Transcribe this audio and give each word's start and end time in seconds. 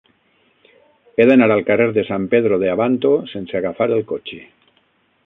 He 1.17 1.27
d'anar 1.31 1.49
al 1.55 1.61
carrer 1.67 1.87
de 1.97 2.05
San 2.09 2.25
Pedro 2.33 2.59
de 2.63 2.71
Abanto 2.73 3.15
sense 3.35 3.61
agafar 3.61 3.89
el 3.99 4.03
cotxe. 4.15 4.41